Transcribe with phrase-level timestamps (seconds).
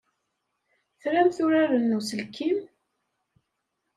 [1.01, 2.59] Tramt uraren n uselkim?